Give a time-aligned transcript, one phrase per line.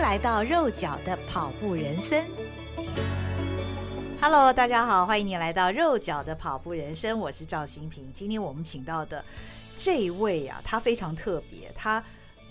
[0.00, 2.24] 来到肉脚的跑步人生。
[4.20, 8.10] Hello，大家好，欢迎你来到肉脚的跑步人生，我是赵新平。
[8.12, 9.22] 今天我们请到的
[9.76, 12.02] 这位啊，他非常特别，他。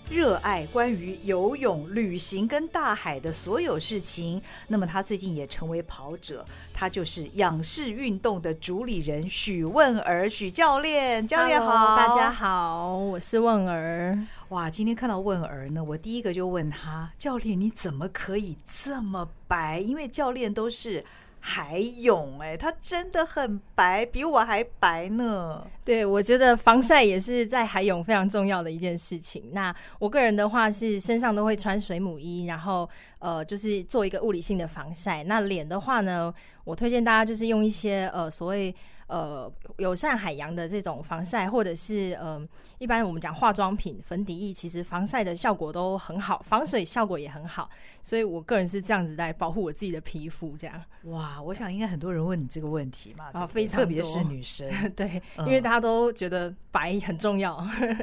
[0.08, 4.40] 热爱关于游泳、旅行跟大海的所有事情。
[4.68, 11.26] 那么他最近也成为跑者，他就是仰视运动的主理人许问儿许教练。
[11.26, 14.18] 教练好，大家好，我是问儿。
[14.48, 19.78] 哇，今天看到问儿呢，我第一个就问他：教练你怎么可以这么白？
[19.78, 21.04] 因为教练都是。
[21.40, 25.66] 海泳哎，它真的很白，比我还白呢。
[25.84, 29.50] 对，我觉得防晒也是在海泳非常重要的一件事情。
[29.52, 35.24] 那我个人的话是身上都会穿水母衣，然后呃，就是做一个物理性的防晒。
[35.24, 36.32] 那脸的话呢，
[36.64, 38.74] 我推荐大家就是用一些呃所谓。
[39.10, 42.40] 呃，友善海洋的这种防晒，或者是呃，
[42.78, 47.68] 一般我们讲化妆品、粉底液，其实防晒的效果都很好，防水效果也很好，
[48.00, 50.56] 所以我个人是这样子来保护我自己的皮肤。
[50.56, 57.56] 这样，哇，我想应该很多人问你这个问题嘛，啊，非常特别是女生， 对，因为大家都觉得白很重要。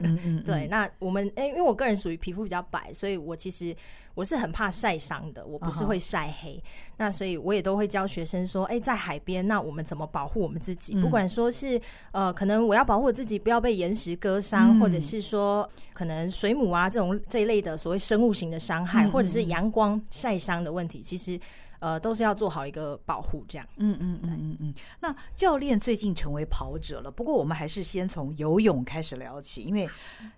[0.04, 3.74] 嗯嗯， 对，那我们哎，因为我个人属于皮肤比较白，所以我其实。
[4.18, 6.94] 我是很怕晒伤的，我不是会晒黑，uh -huh.
[6.98, 10.97] 那所以我也都会教学生说，哎、欸，在海边，那我们怎么保护我们自己？
[10.98, 11.80] 嗯、不管说是
[12.12, 21.40] 呃，可能我要保护自己不要被岩石割伤、嗯，或者是说可能水母啊这种这一类的所谓生物型的伤害，嗯、或者是阳光晒伤的问题，其实。
[21.80, 23.68] 呃，都是要做好一个保护，这样。
[23.78, 24.74] 嗯嗯嗯嗯嗯。
[25.00, 29.90] 那教练最近成为跑者了，不过我们还是先从游泳开始聊起，因为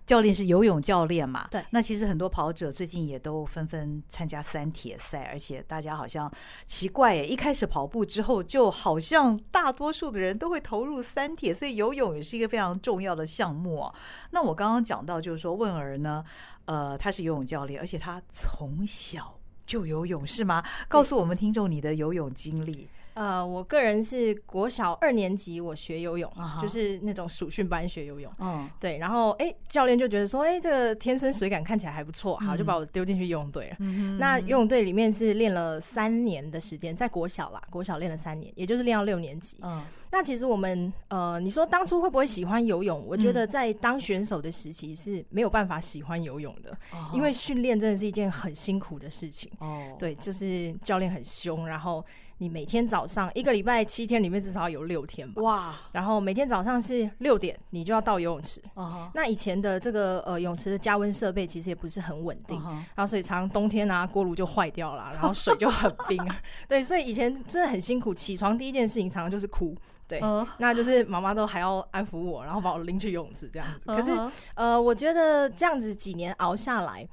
[0.04, 1.48] 教练是游泳教练嘛。
[1.50, 1.64] 对。
[1.70, 6.30] 那其实很多跑者最近也都纷纷参加三铁赛，而且大家好像
[6.66, 13.94] 奇怪耶，一开始跑步之后，就好像大多数的人都会投入三铁，所以游泳也是一个非常重要的项目啊。
[14.30, 16.24] 那我刚刚讲到，就是说问儿呢，
[16.66, 19.39] 呃，他是游泳教练，而且他从小。
[19.70, 20.64] 就游泳是吗？
[20.88, 22.88] 告诉我们听众你的游泳经历。
[23.14, 26.60] 呃，我个人是国小二年级，我学游泳，uh -huh.
[26.60, 28.32] 就是那种暑训班学游泳。
[28.38, 33.76] 嗯、uh 对，然后哎、欸，教练就觉得说，哎、欸，这个天生水感看起来还不错，好，就把我丢进去游泳队了。
[33.80, 34.18] 嗯、uh.
[34.18, 39.58] 那游泳队里面是练了三年的时间，在国小啦，国小练了三年，也就是练到六年级。
[39.62, 39.82] 嗯、uh
[40.12, 43.04] 那其实我们呃，你说当初会不会喜欢游泳？
[43.06, 47.14] 我觉得在当选手的时期是没有办法喜欢游泳的，uh.
[47.14, 49.50] 因为训练真的是一件很辛苦的事情。
[49.58, 52.04] 哦、uh 对，就是教练很凶，然后。
[52.40, 55.42] 你每天早上一个礼拜七天里面至少有六天吧？
[55.42, 55.74] 哇！
[55.92, 58.62] 然后每天早上是六点，你就要到游泳池。
[58.74, 59.10] Uh -huh.
[59.14, 62.72] 那以前的这个呃泳池的加温设备其实也不是很稳定，uh -huh.
[62.94, 66.18] 然后所以常常冬天啊锅炉就坏掉了， 然后水就很冰。
[66.66, 69.76] 对，所以以前真的很辛苦，起床第一件事情常常就是哭。
[70.08, 70.46] 对，uh -huh.
[70.56, 73.90] 那就是妈妈都还要安抚我，然后把我拎去游泳池这样子。
[73.90, 73.96] Uh.
[73.96, 77.06] 可是呃，我觉得这样子几年熬下来。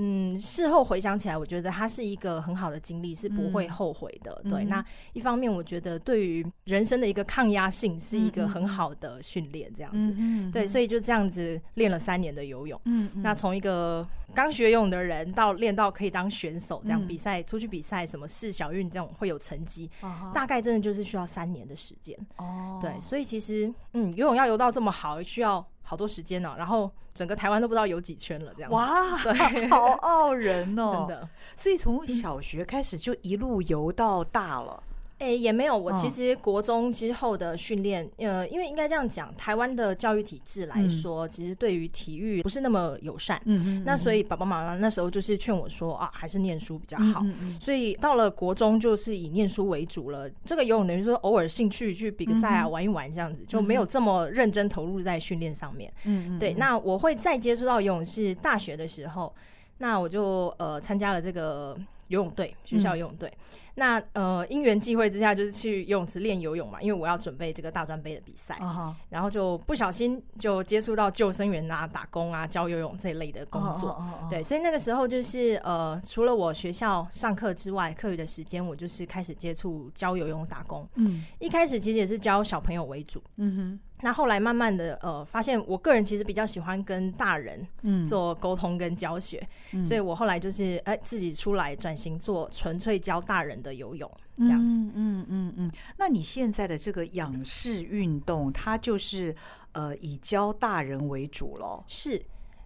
[0.00, 4.40] 嗯，事后回想起来，我觉得它是一个很好的经历，是不会后悔的。
[4.44, 10.52] 嗯、对、嗯，那一方面，我觉得对于人生的一个抗压性是一个很好的训练，这样子、嗯嗯。
[10.52, 12.80] 对，所以就这样子练了三年的游泳。
[12.84, 22.16] 嗯，嗯那从一个刚学游泳的人到练到可以当选手，这样比赛、嗯、出去比赛，什么市小运这种会有成绩、嗯，大概真的就是需要三年的时间。
[22.36, 25.66] 哦，对，所以其实嗯，游泳要游到这么好，需要。
[25.88, 31.28] 好多时间呢、喔，然后整个台湾都不知道游几圈了，这样哇，对， 好傲人哦、喔，真的。
[31.56, 34.82] 所以从小学开始就一路游到大了。
[35.18, 35.76] 哎、欸，也没有。
[35.76, 43.40] 我其实国中之后的训练、嗯，呃，因为应该这样讲，台湾的教育体制来说，嗯、其实对于体育不是那么友善。
[43.44, 47.24] 嗯哼嗯哼，那所以爸爸妈妈那时候就是劝我说啊，还是念书比较好。
[47.58, 50.30] 所以到了国中就是以念书为主了。
[50.44, 55.92] 这个游泳等于说偶尔兴趣去比个赛啊，玩一玩这样子，就没有这么认真投入在训练上面。
[56.04, 56.54] 嗯嗯，对。
[56.54, 59.34] 那我会再接触到游泳是大学的时候，
[59.78, 61.76] 那我就呃参加了这个
[62.06, 63.28] 游泳队，学校游泳队。
[63.28, 63.34] 嗯
[63.78, 68.94] 那呃，因缘际会之下，就是去游泳池练游泳嘛，因为我要准备这个大专杯的比赛，uh -huh.
[69.08, 73.90] 然后就不小心就接触到救生员啊、打工啊、教游泳这一类的工作。
[73.90, 74.30] Uh -huh.
[74.30, 80.84] 对，所以那个时候就是呃，除了我学校上课之外，课余的时间我就是开始接触教游泳、打工。
[80.96, 83.22] 嗯，一开始其实也是教小朋友为主。
[83.36, 83.80] 嗯哼。
[84.00, 87.66] 那后来慢慢的，呃，发现我个人其实比较喜欢跟大人
[88.06, 94.78] 做沟通跟教学，嗯，所以我后来就是哎、欸、自己出来转型做纯粹教大人的游泳这样子。
[94.78, 95.72] 嗯嗯嗯嗯。
[95.96, 99.34] 那你现在的这个仰视运动，它就是
[99.72, 101.84] 呃以教大人为主咯？
[101.86, 102.22] 是。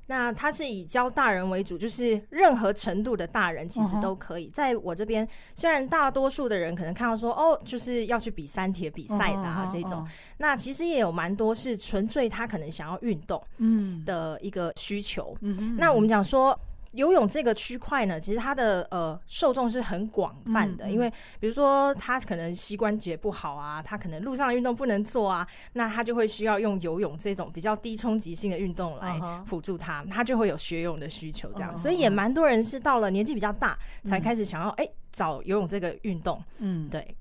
[0.08, 4.48] 那他是以教大人为主，就是任何程度的大人其实都可以。
[4.48, 10.06] 在我这边，虽然大多数的人可能看到说，哦，就是要去比三铁比赛的啊这种，
[10.36, 15.34] 那其实也有蛮多是纯粹他可能想要运动，嗯的一个需求。
[15.40, 16.58] 嗯，那我们讲说。
[16.92, 21.10] 游泳这个区块呢，其实它的呃受众是很广泛的，嗯嗯、因为
[21.40, 37.16] 比如说他可能膝关节不好啊，他可能路上的运动不能做啊，那他就会需要用游泳这种比较低冲击性的运动来辅助他，他就会有学泳的需求这样，所以也蛮多人是到了年纪比较大才开始想要哎、找游泳这个运动，嗯，对。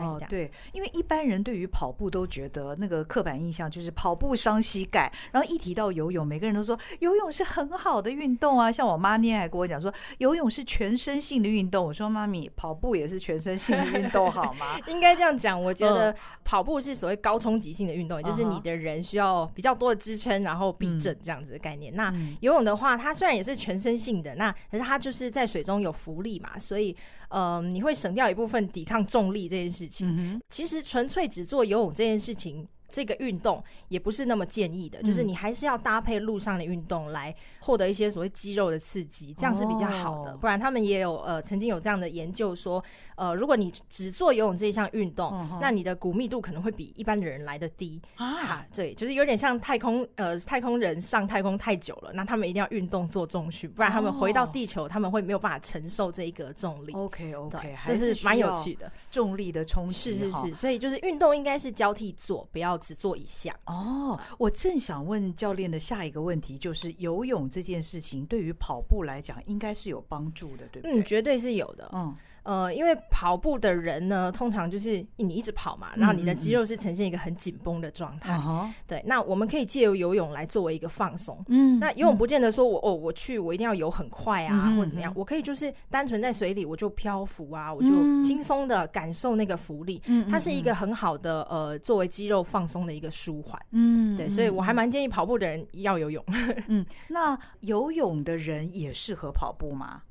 [0.00, 8.70] 哦，对，因为一般人对于跑步都觉得那个刻板印象就是跑步伤膝盖，然后一提到游泳，每个人都说游泳是很好的运动啊。
[8.70, 11.84] 像我妈那天还跟我讲说，游泳是全身性的运动。
[11.84, 14.78] 我说妈咪，跑步也是全身性的运动 好吗？
[14.86, 16.14] 应该这样讲，我觉得
[16.44, 21.94] 跑步是所谓高冲击性的运动，也就是你的人需要比较多的支撑，然后避震这样子的概念。
[21.94, 26.96] 那游泳的话，它虽然也是全身性的，那可是它就是在水中有浮力嘛，所以。
[27.34, 30.06] 嗯，你会省掉一部分抵抗重力这件事情。
[30.08, 32.66] 嗯、其实纯粹只做游泳这件事情。
[32.86, 40.36] 这个运动也不是那么建议的，就是你还是要搭配路上的运动来获得一些所谓肌肉的刺激，这样是比较好的。
[40.36, 42.84] 不然他们也有呃曾经有这样的研究说，
[43.16, 48.64] 呃，如果你只做游泳这一项运动，那你的骨密度可能会比一般的人来得低啊。
[48.72, 56.92] 对，就是有点像太空呃太空人上太空太久了，那他们一定要运动做重训，不然他们回到地球他们会没有办法承受这一个重力。
[56.92, 62.74] OK OK，这是蛮有趣的，重力的冲击是是是，所以就是运动应该是交替做，不要。
[62.84, 71.00] 只做一项哦，我正想问教练的下一个问题，就是游泳这件事情对于跑步来讲，应该是有帮助的，对不对？
[71.00, 71.88] 嗯，绝对是有的。
[71.94, 72.14] 嗯。
[72.44, 78.36] 呃，因为跑步的人呢，通常就是你一直跑嘛，然后你的肌肉是呈现一个很紧绷的状态。
[78.36, 81.42] 嗯嗯、对，那我们可以借由游泳来作为一个放松。
[81.48, 87.88] 嗯，那游泳不见得说我哦，我去我一定要游很快啊，嗯、或怎么样，我可以就是单纯在水里我就漂浮啊，我就
[88.22, 90.00] 轻松的感受那个浮力。
[90.06, 93.60] 嗯，它是一个很好的呃，作为肌肉放松的一个舒缓。
[93.70, 96.22] 嗯，对，所以我还蛮建议跑步的人要游泳。
[96.68, 100.02] 嗯，那游泳的人也适合跑步吗？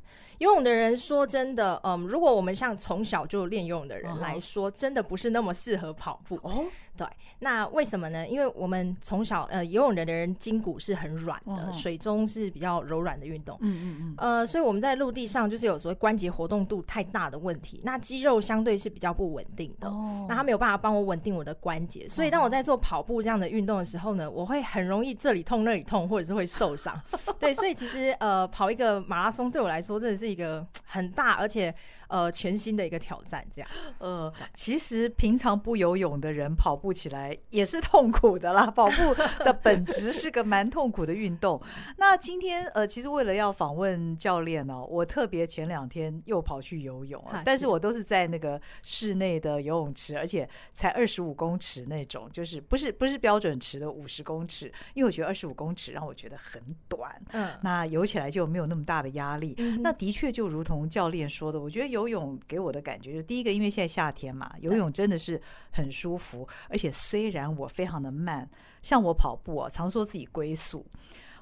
[0.43, 6.35] 游泳的人说真的，嗯，如果我们像从小就练游泳的人来说，真的不是那么适合跑步。
[6.43, 6.65] 哦，
[6.97, 7.07] 对，
[7.39, 8.27] 那为什么呢？
[8.27, 13.55] 因为我们从小呃游泳的人筋骨是很软的，水中是比较柔软的运动。
[13.61, 14.15] 嗯嗯嗯。
[14.17, 19.87] 呃，所以我们在陆地上就是有所谓关节活动度太大的问题，那肌肉相对是比较不稳定的。
[19.87, 20.25] 哦。
[20.27, 26.99] 那他没有办法帮我稳定我的关节，所以当我在做跑步这样的运动的时候呢，我会很容易这里痛那里痛，或者是会受伤。
[27.39, 30.23] 对，所以其实呃跑一个马拉松对我来说真的是。
[30.23, 31.75] 是一个很大而且
[32.07, 33.69] 呃全新的一个挑战，这样。
[33.99, 38.67] 呃，其实平常不游泳的人跑步起来也是痛苦的啦。
[38.73, 39.13] 跑步
[39.43, 41.61] 的本质是个蛮痛苦的运动。
[41.97, 57.21] 那今天呃，其实为了要访问教练呢、喔，我特别前两天又跑去游泳啊，但是我都是在那个室内的游泳池，而且才二十五公尺那种，就是不是不是标准池的五十公尺，因为我觉得二十五公尺让我觉得很短。
[57.31, 59.53] 嗯，那游起来就没有那么大的压力。
[59.59, 65.41] 嗯、那的确就如同教练说的，我觉得游泳给我的感觉，就第一个，因为现在夏天嘛，游泳真的是
[65.71, 66.47] 很舒服。
[66.67, 68.49] 而且虽然我非常的慢，
[68.81, 70.85] 像我跑步啊，常说自己龟速，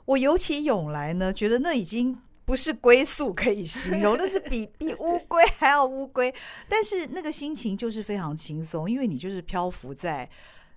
[0.05, 2.15] 我游起泳来呢，觉得那已经
[2.45, 6.33] 不是龟速可以形容，那是比 比乌龟还要乌龟。
[6.67, 10.29] 但是那个心情就是非常轻松，因为你就是漂浮在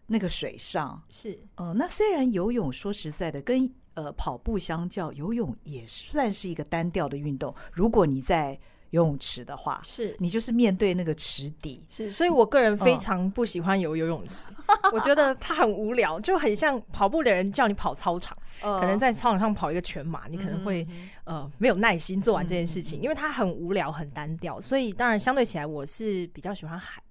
[0.06, 1.02] 那个水上。
[1.10, 7.54] 是，嗯、呃，那虽然游泳说实在的，跟呃，跑步相较，游泳也算是一个单调的运动。
[7.72, 8.58] 如果你在
[8.94, 11.84] 游泳池的话，是你就是面对那个池底。
[11.88, 20.86] 是，所以我个人非常不喜欢游游泳池，哦、 我觉得它很无聊，就很像跑步的人叫你跑操场，呃、可能在操场上跑一个全马，你可能会、
[21.24, 24.60] 嗯、呃没有耐心做完这件事情，嗯、因为它很无聊、很单调。
[24.60, 27.02] 所以当然相对起来，我是比较喜欢海。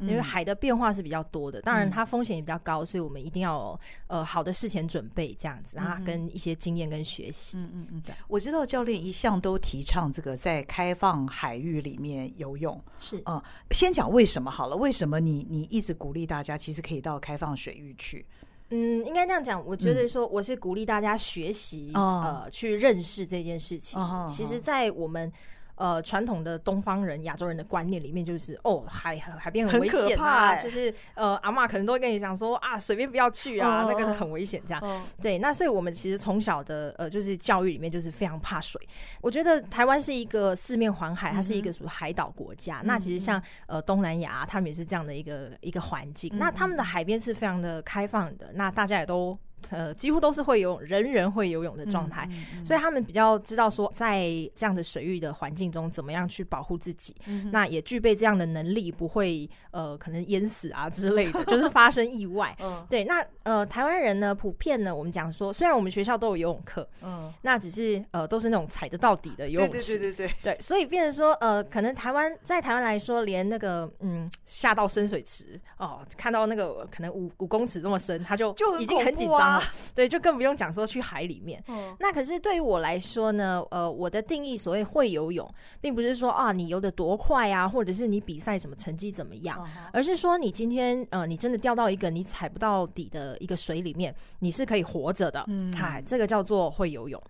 [0.00, 7.56] 因为海的变化是比较多的，当然它风险也比较高，所以我们一定要呃好的事前准备这样子，然后跟一些经验跟学习。
[7.56, 12.78] 嗯嗯嗯，对，我知道教练一向都提倡这个在开放海域里面游泳。
[12.98, 18.26] 是，嗯，先讲为什么好了，为什么你你一直鼓励大家其实可以到开放水域去？
[18.70, 23.98] 嗯，应该这样讲，我觉得说我是鼓励大家学习，呃，去认识这件事情。
[24.28, 25.32] 其实，在我们。
[25.76, 34.82] 呃，传统的东方人、亚洲人的观念里面，就是哦，海海边很危险啊，欸、就是呃，阿嬷可能都会跟你讲说啊，水边不要去啊，哦、那个很危险这样。
[34.82, 38.80] 哦、对，那所以我们其实从小的呃，就是教育里面就是非常怕水。
[39.20, 42.80] 我觉得台湾是一个四面环海，它是一个属于海岛国家。
[42.82, 46.30] 嗯、那其实像呃东南亚，他们也是这样的一个一个环境。
[46.34, 49.38] 嗯、那他们的海边是非常的开放的，那大家也都。
[49.70, 52.28] 呃，几乎都是会游泳，人人会游泳的状态，
[52.64, 57.14] 所以他们比较知道说，在这样的水域的环境中，怎么样去保护自己。
[57.50, 62.56] 那也具备这样的能力，不会呃，可能淹死啊之类的， 就是发生意外。
[62.88, 79.45] 对，那呃，台湾人呢，普遍呢，我们讲说，虽然我们学校都有游泳课，嗯，那只是呃，都是那种踩得到底的游泳池，对对对对对，对，所以变成说，呃，可能台湾在台湾来说，连那个嗯，下到深水池哦，看到那个可能五五公尺这么深，他就就已经很紧张。
[79.94, 81.62] 对，就更不用讲说去海里面。
[81.68, 85.48] 嗯，那可是对于我来说呢，呃，我的定义所谓会游泳，
[85.80, 95.44] 并不是说啊你游得多快啊，或者是你比赛什么成绩怎么样，而是说你今天呃你真的掉到一个你踩不到底的一个水里面，你是可以活着的。
[95.48, 97.22] 嗯，嗨，这个叫做会游泳。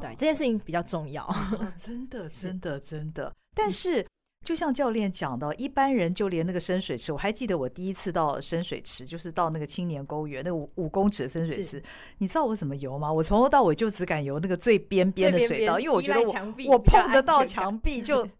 [0.00, 1.28] 对，这件事情比较重要。
[1.76, 3.32] 真的，真的，真的。
[3.54, 4.04] 但是。
[4.44, 11.82] 就像教练讲的，一般人就连那个深水池，我还记得我第一次到深水池，就是到那个青年公园那个五五公尺的深水池。
[12.18, 13.10] 你知道我怎么游吗？
[13.10, 18.30] 我从头到尾就只敢游那个最边边的水道，因为我觉得我我碰得到墙壁就 对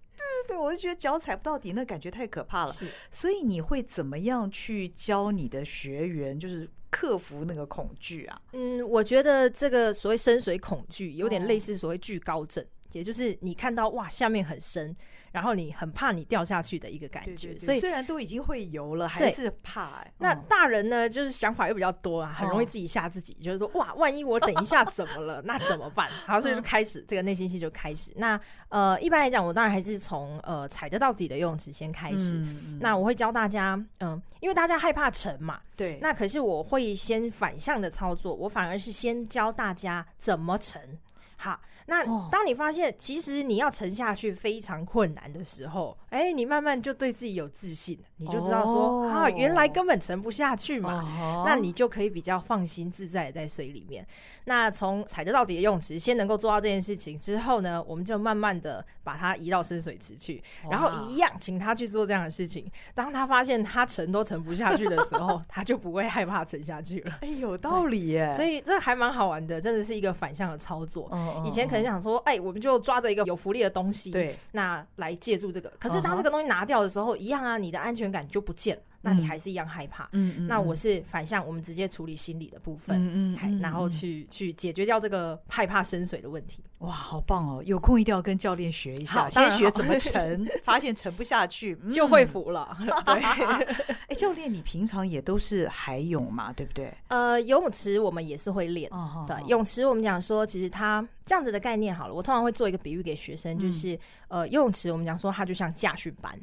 [0.47, 2.75] 对对，我就觉得脚踩不到底，那感觉太可怕了。
[3.11, 8.41] 所以你会怎么样去教你的学员，就是克服那个恐惧啊？
[8.53, 12.65] 嗯，我觉得这个所谓深水恐惧有点类似所谓惧高症，
[12.95, 14.97] 也就是你看到哇下面很深。
[15.35, 20.13] 然后你很怕你掉下去的一个感觉，对对对，所以虽然都已经会游了，还是怕、欸。
[20.19, 26.09] 那大人呢，就是想法又比较多啊，很容易自己吓自己，就是说哇，万一我等一下怎么了，那怎么办？
[26.25, 28.13] 好，所以就开始这个内心戏就开始。
[28.15, 32.35] 那呃，一般来讲，我当然还是从呃踩得到底的游泳池先开始。
[32.35, 35.99] 嗯、那我会教大家，嗯、呃，因为大家害怕沉嘛，对。
[36.01, 40.97] 那可是我会先反向的操作，我反而是先教大家怎么沉。
[41.39, 41.61] 好。
[41.87, 51.45] 那当你发现其实你要沉下去非常困难的时候，哎，你慢慢就对自己有自信，你就知道说啊，原来根本沉不下去嘛。
[51.45, 54.07] 那你就可以比较放心自在在水里面。
[54.47, 62.71] 那从踩得到底的游泳池先能够做到这件事情之后呢，我们就慢慢的把它移到深水池去，然后一样请他去做这样的事情。
[62.95, 67.13] 当他发现他沉都沉不下去的时候， 他就不会害怕沉下去了。
[67.21, 68.31] 哎，有道理耶。
[68.31, 71.11] 所以这还蛮好玩的，真的是一个反向的操作。
[71.45, 71.69] 以前。
[71.75, 75.71] 很想说，哎、欸，我们就抓着一个有福利的东西，对，那来借助这个。
[75.79, 78.83] 可是当这个东西拿掉的时候，一样啊，你的安全感就不见了。
[79.05, 80.47] 那你还是一样害怕，嗯嗯。
[80.47, 86.65] 那我是反向，我们直接处理心理的部分，嗯嗯，然后去去解决掉这个害怕深水的问题。
[86.79, 87.63] 哇，好棒哦！
[87.65, 92.77] 有空一定要跟教练学一下，先学怎么沉，发现沉不下去 就会浮了。
[93.07, 93.15] 对，
[94.09, 96.93] 哎，教练，你平常也都是海泳嘛，对不对？
[97.09, 98.91] 呃，游泳池我们也是会练。
[99.27, 106.39] 对，泳池我们讲说，其实它这样子的概念好了，我通常会做一个比喻给学生，就是呃，游泳池我们讲说它就像驾训班。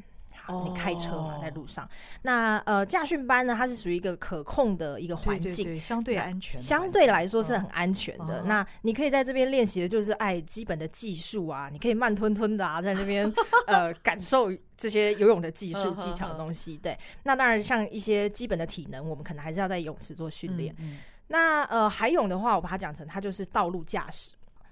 [0.49, 1.87] 你开车嘛，在路上。
[2.23, 8.39] 那呃，驾训班呢，它是属于一个可控的一个环境，对对对，相对安全，相对来说是很安全的。
[8.39, 13.31] 哦、那你可以在这边练习的就是哎基本的技术啊，你可以慢吞吞的啊，在那边
[13.67, 16.77] 呃感受这些游泳的技术技巧的东西。
[16.77, 20.73] 对，那当然像一些基本的体能，我们可能还是要在泳池做训练。
[20.79, 24.31] 嗯嗯、那呃，海泳的话，我把它讲成它就是道路驾驶。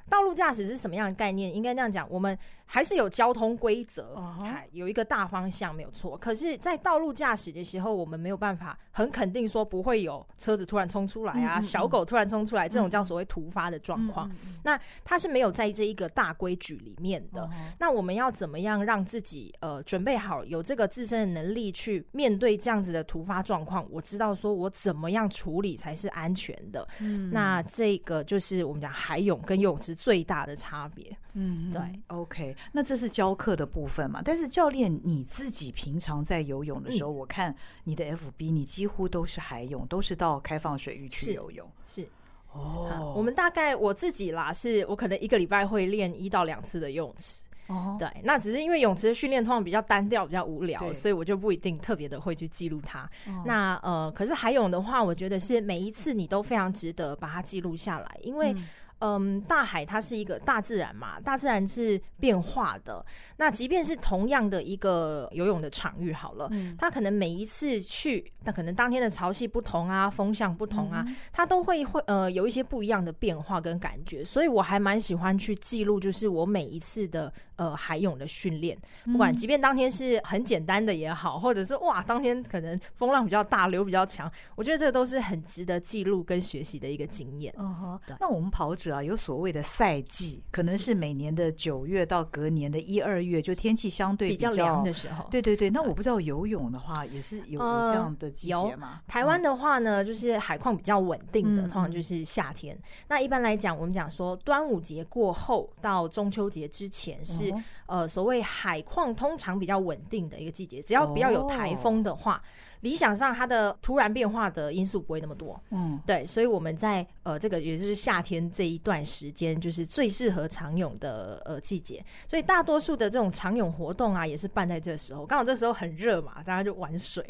[0.10, 1.54] 道路驾驶是什么样的概念？
[1.54, 2.36] 应该这样讲，我们
[2.72, 4.64] 还是有交通规则，uh huh.
[4.74, 6.16] 有一个大方向没有错。
[6.16, 14.30] 可是，在道路驾驶的时候，我们没有办法很肯定说不会有车子突然冲出来啊，嗯嗯嗯小狗突然冲出来，这种叫所谓突发的状况。
[14.64, 17.42] 那它是没有在这一个大规矩里面的。
[17.42, 17.54] Uh huh.
[17.80, 23.84] 那我们要怎么样让自己呃准备好，有这个自身的能力去面对这样子的突发状况？
[23.90, 26.88] 我知道说我怎么样处理才是安全的。
[27.00, 34.22] 嗯，那这个就是我们讲海泳跟游泳池最大的差别，嗯，对，OK，那这是教课的部分嘛？
[34.24, 42.10] 但是教练你自己平常在游泳的时候，嗯、我看你的 FB，你几乎都是海泳，都是到开放水域去游泳，是，是
[42.52, 43.02] 哦、啊。
[43.16, 53.04] 我们大概我自己啦，是我可能一个礼拜会练一到两次的游泳池，哦，对，那只是因为泳池的训练通常比较单调，比较无聊，所以我就不一定特别的会去记录它。
[53.28, 58.54] 哦、那呃，可是海泳的话，我觉得是每一次你都非常值得把它记录下来，因为。
[58.54, 58.68] 嗯
[59.00, 63.06] 嗯，大海它是一个大自然嘛，大自然是变化的。
[63.38, 74.22] 那即便是同样的一个游泳的场域，好了，嗯，它可能每一次去，那可能当天的潮汐不同啊，风向不同啊，它都会会呃有一些不一样的变化跟感觉。
[74.22, 87.54] 所以我还蛮喜欢去记录，就是我每一次的呃海泳的训练，不管即便当天是很简单的也好，或者是哇当天可能风浪比较大，流比较强，我觉得这个都是很值得记录跟学习的一个经验。
[87.58, 88.89] 嗯哼，那我们跑者。
[88.90, 95.28] 是啊，有所谓的赛季，可能是每年的九月到隔年的一二月，就天气相对比较，凉的时候。
[95.30, 99.00] 对对对， 那我不知道游泳的话也是有，有这样的季节吗？
[99.00, 102.76] 呃、台湾的话呢，就是海况比较稳定的，通常就是夏天。
[102.76, 112.36] 嗯、那一般来讲，我们讲说端午节过后到中秋节之前是、嗯、呃所谓海况通常比较稳定的一个季节，只要不要有台风的话。
[112.36, 112.42] 哦
[112.82, 115.62] 理想上，它的突然变化的因素不会那么多。
[115.72, 122.02] 嗯，对，所以我们在呃这个也就是夏天这一段时间，就是最适合长泳的呃季节。
[122.26, 127.22] 所以大多数的这种长泳活动啊，也是办在这时候，刚好这时候很热嘛，大家就玩水。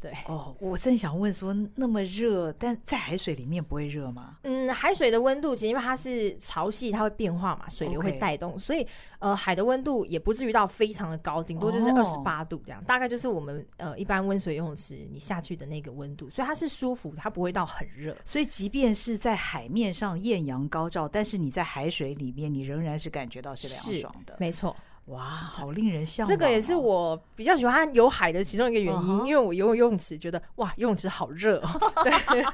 [0.00, 4.36] 对哦，我正想问说，那么热，但在海水里面不会热吗？
[4.42, 8.58] 嗯，海水的温度其实因为它是潮汐，它会变化嘛，水流会带动，Okay.
[8.58, 8.86] 所以
[9.18, 18.16] 呃海的温度也不至于到非常的高，顶多就是二十八度这样，哦、大概就是我们呃一般温水游泳池你下去的那个温度，所以它是舒服，它不会到很热。
[18.24, 24.76] 所以即便是在海面上艳阳高照，但是你在海水里面，你仍然是感觉到是凉爽的，没错。
[25.08, 26.28] 哇，好令人向往！
[26.28, 29.26] 这个也是我比较喜欢游海的其中一个原因，uh huh.
[29.26, 31.58] 因为我游泳游泳池觉得哇，游泳池好热。
[31.58, 32.44] 哦 对，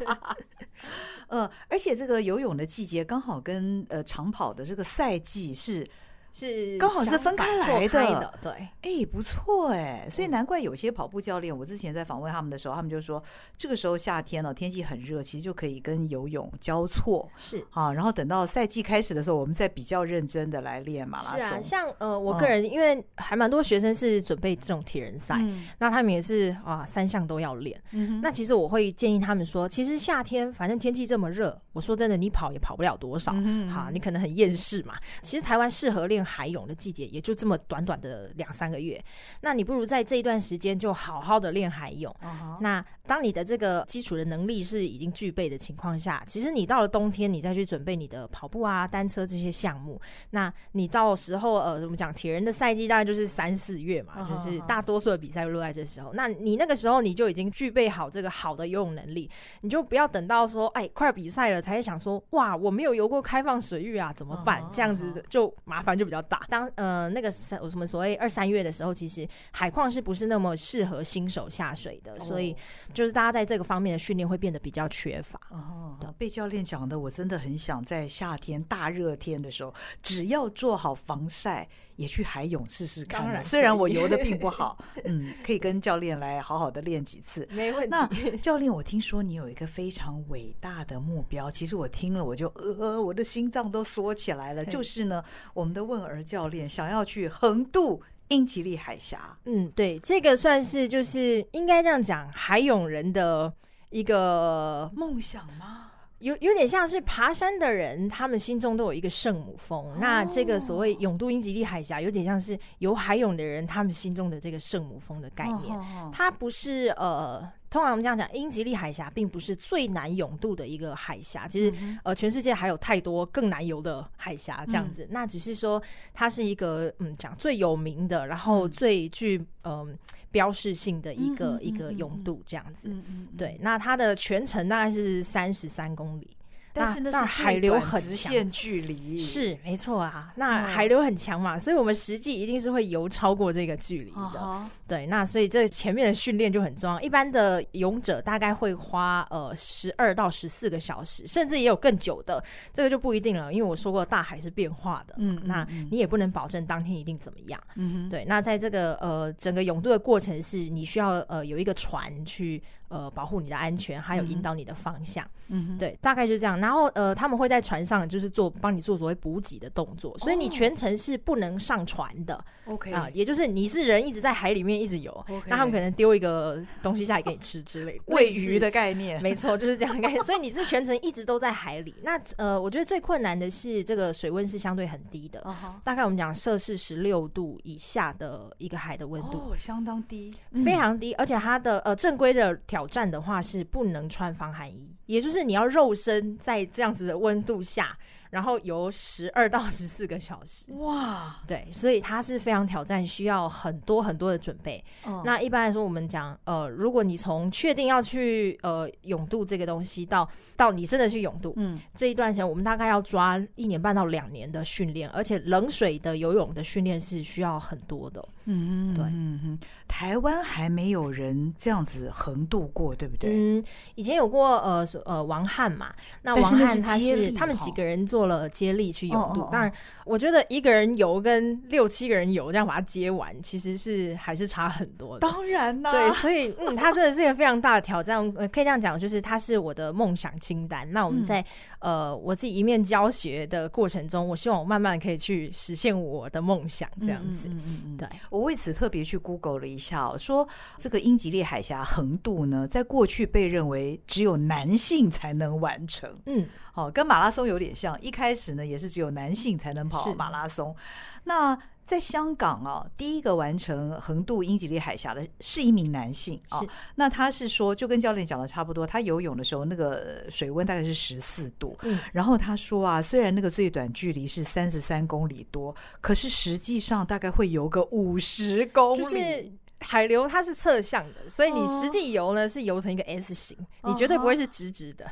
[1.28, 5.88] 呃，而且这个游泳的季节刚好跟呃长跑的这个赛季是。
[6.36, 13.22] 是刚好是分开来的，的对，哎、欸，不错哎、欸，所以难怪有些跑步教练，我之前在访问他们的时候，他们就说，
[13.56, 17.64] 这个时候夏天了，天气很热，其实就可以跟游泳交错，是。
[17.70, 21.40] 啊，然后等到赛季开始的时候，我们再比较认真的来练马拉松。
[21.40, 27.80] 是啊，像呃，我个人因为还蛮多学生是准备这种铁人赛，嗯、那他们也是啊，三项都要练。
[27.92, 34.94] 嗯、那其实我会建议他们说，其实夏天反正天气这么热，我说真的，你跑也跑不了多少，嗯、哼好，你可能很厌世嘛。
[35.22, 36.23] 其实台湾适合练。
[36.24, 39.02] 海泳的季节也就这么短短的两三个月，
[39.42, 42.14] 那你不如在这一段时间就好好的练海泳。
[42.22, 42.58] Uh huh.
[42.60, 52.12] 那当你的这个基础的能力是已经具备的情况下，其实你到了冬天，你再去准备你的跑步啊、单车这些项目，那你到时候呃，怎么讲？
[52.12, 54.28] 铁人的赛季大概就是三四月嘛，uh.
[54.28, 56.12] 就是大多数的比赛会落在这时候。
[56.14, 59.30] 那你那个时候你就已经具备好这个好的游泳能力，
[59.62, 64.70] 你就不要等到说哎快比赛了才想说哇我没有游过开放水域啊怎么办？Uh.
[64.70, 66.20] 这样子就麻烦就比较。
[66.22, 72.18] 大当呃那个三什么所谓二三月的时候，其实海况是不是那么适合新手下水的？
[72.20, 72.56] 所以
[72.94, 75.38] 就是大家在这个方面的训练会变得比较缺乏。
[75.50, 83.20] 哦，被教练讲的，我真的很想在夏天大热天的时候，只要做好防晒，也去海泳试试看。
[83.20, 87.46] 当然，虽然我游的并不 好，嗯，可以跟教练来好好的练几次。
[87.50, 87.88] 没问题。
[87.90, 94.64] 那教练，我听说你有一个非常伟大的目标，其实我听了我就呃，我的心脏都缩起来了。
[94.64, 99.38] 就是呢，我们的问儿教练想要去横渡英吉利海峡。
[99.44, 103.52] 嗯，对，这个算是就是应该这样讲，海泳人的
[103.90, 105.90] 一个梦想吗？
[106.20, 109.90] 有有点像是爬山的人，他们心中都有一个圣母峰。
[109.90, 109.98] Oh.
[109.98, 115.78] 那这个所谓永渡英吉利海峡，有点像是游海泳的人，他们心中的这个圣母峰的概念。
[116.12, 117.46] 它不是呃。
[117.74, 121.48] 通常我们这样讲，英吉利海峡并不是最难泳渡的一个海峡。
[121.48, 125.02] 其实，呃，全世界还有太多更难游的海峡，这样子。
[125.02, 125.82] 嗯、那只是说，
[126.12, 129.88] 它是一个嗯，讲最有名的，然后最具嗯、呃、
[130.30, 132.88] 标示性的一个、嗯、一个泳渡这样子。
[133.36, 136.30] 对，那它的全程大概是三十三公里。
[136.74, 140.32] 但是那是海流很强，距离是没错啊。
[140.34, 144.66] 那海流很强嘛，所以我们实际一定是会游超过这个距离的。
[144.86, 147.00] 对，那所以这前面的训练就很重要。
[147.00, 153.52] 一般的勇者大概会花呃十二到十四个小时，甚至也有更久的，这个就不一定了。
[153.52, 157.58] 因为我说过大海是变化的，嗯，那你也不能保证当天一定怎么样。
[157.76, 158.24] 嗯，对。
[158.26, 162.62] 那在这个呃整个泳渡的过程是，你需要呃有一个船去。
[162.88, 166.60] 呃，保护你的安全，还有引导你的方向，嗯哼，对，大概就是这样。
[166.60, 172.44] 然后呃，他们会在船上就是做帮你做所谓补给的动作，所以你全程是不能上船的。
[172.66, 180.22] OK 啊，也就是你是人一直在海里面一直游.那他们可能丢一个东西下来给你吃之类的， 喂鱼的概念，没错，就是这样概念。
[180.22, 181.96] 所以你是全程一直都在海里。
[182.04, 185.54] 那呃，我觉得最困难的是这个水温是相对很低的，uh.
[185.82, 190.32] 大概我们讲摄氏十六度以下的一个海的温度，oh, 相当低，
[190.64, 192.73] 非常低，而且它的呃正规的条。
[192.74, 197.96] 挑战的话是不能穿防寒衣，也就是你要肉身在这样子的温度下。
[198.34, 204.84] 然后游十二到十四个小时，哇，对，所以它是非常挑战，需要很多很多的准备。
[205.04, 218.28] 哦、那一般来说，我们讲，呃，如果你从确定要去呃泳渡这个东西到到你真的去泳渡，嗯，这一段时间我们大概要抓一年半到两年的训练，而且冷水的游泳的训练是需要很多的。
[218.46, 223.30] 嗯哼，对，嗯哼，台湾还没有人这样子横渡过，对不对？
[223.32, 228.23] 嗯，以前有过，呃呃，王汉嘛，那王汉他是，是他们几个人做。
[228.24, 229.46] 做了接力去游渡。
[229.52, 229.70] 当然，
[230.04, 235.20] 我觉得一个人游跟六七个人游这样把它接完，其实是还是差很多的。
[235.20, 238.32] 当然啦，对，所以 嗯，它真的是一个非常大的挑战。
[238.32, 240.90] 可以这样讲，就是它是我的梦想清单。
[240.90, 241.42] 那我们在、
[241.80, 247.48] 嗯、呃我自己一面教学的过程中，我希望我慢慢可以去实现我的梦想，这样子。
[247.48, 248.08] 嗯嗯嗯，对。
[248.30, 256.10] 我为此特别去 Google 了一下、喔，说这个英吉利海峡横渡呢，在过去被认为只有男性才能完成。
[256.26, 260.74] 嗯，好，跟马拉松有点像，一开始呢也是只有男性才能跑马拉松。
[261.22, 266.60] 那在香港啊，第一个完成横渡英吉利海峡的是一名男性啊。
[266.96, 271.76] 那他是说，就跟教练讲的差不多，他游泳的时候那个水温大概是十四度。
[271.82, 279.02] 嗯，然后他说啊，虽然那个最短距离是三十三公里多，可是实际上大概会游个五十公里。
[279.02, 279.52] 就是
[279.86, 285.04] 海流它是侧向的，所以你实际游呢是游成一个 S 型，你绝对不会是直直的。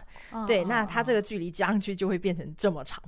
[0.47, 3.03] 对，那它这个距离加上去就会变成这么长。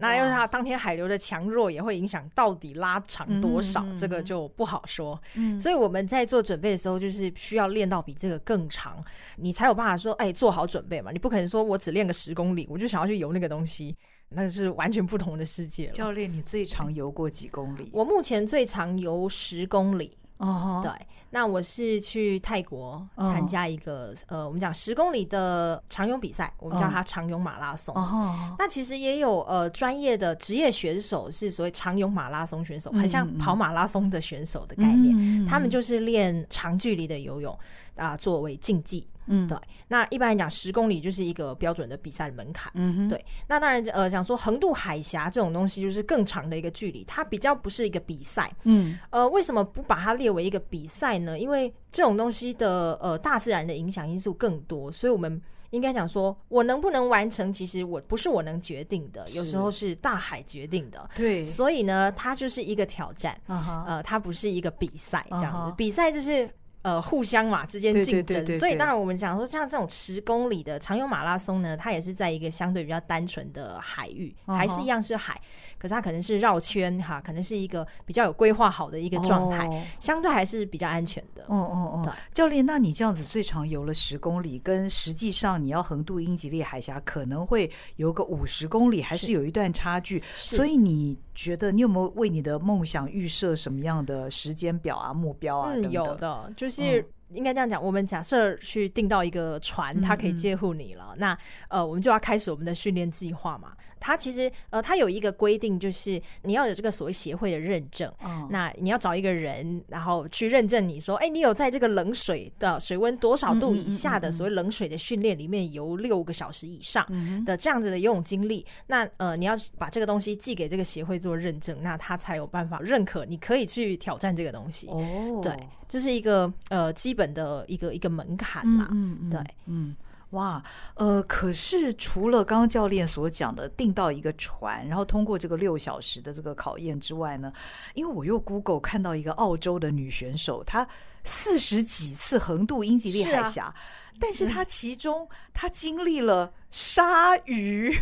[0.00, 5.20] 那因为它当天海流的强弱也会影响到底拉长多少，嗯、这个就不好说。
[5.34, 9.04] 嗯，所以我们在做准备的时候，就是需要练到比这个更长，
[9.38, 11.10] 你才有办法说，哎，做好准备嘛。
[11.10, 13.96] 你不可能说我只练个十公里，我就想要去游那个东西，
[14.28, 15.92] 那是完全不同的世界了。
[15.92, 17.90] 教练，你最长游过几公里？
[17.92, 20.16] 我目前最长游十公里。
[20.38, 20.90] 哦，对。
[21.30, 24.16] 那我是去泰国参加一个、oh.
[24.28, 27.94] 呃，我们讲十公里的长泳比赛，我们叫它长泳马拉松。
[27.94, 28.12] Oh.
[28.12, 28.34] Oh.
[28.58, 35.14] 那其实也有呃专业的职业选手是所谓长泳马拉松选手，很像跑马拉松的选手的概念。
[35.14, 35.48] Mm hmm.
[35.50, 37.58] 他们就是练长距离的游泳
[37.98, 39.06] 啊、呃，作为竞技。
[39.30, 39.58] 嗯，对。
[39.88, 42.72] 那一般来讲，十公里就是一个标准的比赛的门槛。
[42.74, 43.22] 嗯哼，对。
[43.46, 48.50] 那当然，呃，想说横渡海峡这种东西，就是更长的一个距离，它比较不是一个比赛。
[48.64, 51.38] 嗯，呃，为什么不把它列为一个比赛呢？
[51.38, 55.38] 因为这种东西的呃大自然的影响因素更多，所以我们
[55.70, 61.06] 应该讲说，我能不能完成，其实我不是我能决定的，有时候是大海决定的。
[61.14, 63.38] 对，所以呢，它就是一个挑战。
[63.46, 66.48] 呃，它不是一个比赛这样子，比赛就是。
[66.82, 75.38] 呃，互相嘛之间竞争，所以当然我们讲说，像这种十公里的长泳马拉松呢，它也是在一个相对比较单纯的海域，还是一样是海，
[75.76, 81.42] 可是它可能是绕圈哈，可能是一个比较有规划好的一个状态，相对还是比较安全的。
[81.48, 91.18] 哦哦哦，教练，那你这样子最长游了十公里，跟实际上你要横渡英吉利海峡可能会游个五十公里，还是有一段差距，所以你。
[91.38, 95.70] 觉得你有没有为你的梦想预设什么样的时间表啊、目标啊？
[95.72, 97.04] 嗯，有的，就是。
[97.30, 101.14] 应该这样讲，我们假设去订到一个船，它可以接护你了。
[101.18, 101.36] 那
[101.68, 103.74] 呃，我们就要开始我们的训练计划嘛。
[104.00, 108.08] 它其实呃，它有一个规定，就是你要有这个所谓协会的认证。
[108.22, 117.06] 哦、那你要找一个人，然后去认证你说，哎、欸，你有在这个冷水的水温多少度以下的所谓冷水的训练里面游六个小时以上
[117.44, 118.60] 的这样子的游泳经历。
[118.60, 124.88] 嗯、那呃，你要把这个东西寄给这个协会做认证，那他才有办法认可你可以去挑战这个东西。
[124.88, 125.52] 哦，对。
[125.88, 129.96] 这是一个呃基本的一个一个门槛嘛，嗯，嗯对，嗯，
[130.30, 130.62] 哇，
[130.94, 137.50] 呃，可是除了刚刚教练所讲的订到一个船，然后通过这个六小时的这个考验之外呢，
[137.94, 140.86] 因为我又 Google 看到一个澳洲的女选手，她
[141.24, 143.74] 四十几次横渡英吉利海峡，是啊，
[144.20, 147.98] 但是她其中她经历了鲨鱼。